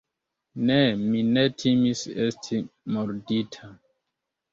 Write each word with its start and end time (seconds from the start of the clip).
Ne, 0.69 0.77
mi 1.01 1.19
ne 1.35 1.43
timis 1.63 2.01
esti 2.23 2.63
mordita. 2.97 3.71